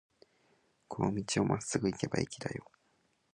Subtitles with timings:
[0.87, 2.65] この道をまっすぐ行けば駅だよ。